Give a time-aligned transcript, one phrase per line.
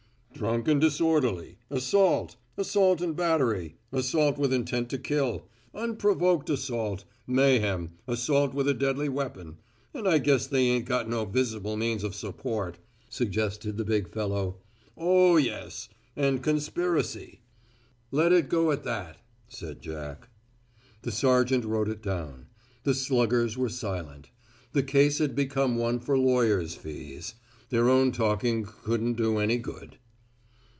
[0.33, 7.91] "Drunk and disorderly; assault; assault and battery; assault with intent to kill; unprovoked assault; mayhem;
[8.07, 9.57] assault with a deadly weapon
[9.93, 14.57] and I guess they ain't got no visible means of support," suggested the big fellow.
[14.97, 15.37] "Oh!
[15.37, 17.41] yes, and conspiracy."
[18.09, 20.27] "Let it go at that," said Jack.
[21.03, 22.47] The sergeant wrote it down.
[22.83, 24.31] The sluggers were silent.
[24.71, 27.35] The case had become one for lawyers' fees.
[27.69, 29.97] Their own talking couldn't do any good.